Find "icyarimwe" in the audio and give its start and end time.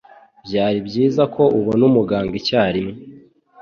2.41-2.95